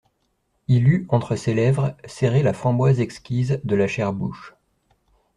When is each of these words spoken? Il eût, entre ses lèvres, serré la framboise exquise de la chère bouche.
Il 0.67 0.87
eût, 0.87 1.05
entre 1.09 1.35
ses 1.35 1.53
lèvres, 1.53 1.95
serré 2.07 2.41
la 2.41 2.53
framboise 2.53 2.99
exquise 3.01 3.61
de 3.63 3.75
la 3.75 3.85
chère 3.87 4.13
bouche. 4.13 4.55